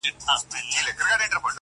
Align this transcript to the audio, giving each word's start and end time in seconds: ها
ها 0.09 1.41